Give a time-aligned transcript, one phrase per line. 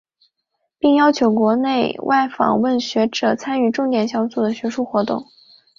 [0.79, 5.27] 并邀请国内外访问学者参与重点小组的学术活动。